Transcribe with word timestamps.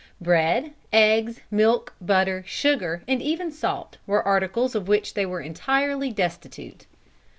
Bread, 0.19 0.73
eggs, 0.91 1.41
milk, 1.51 1.93
butter, 2.01 2.43
sugar, 2.47 3.03
and 3.07 3.21
even 3.21 3.51
salt, 3.51 3.97
were 4.07 4.23
articles 4.23 4.73
of 4.73 4.87
which 4.87 5.13
they 5.13 5.27
were 5.27 5.41
entirely 5.41 6.11
destitute. 6.11 6.87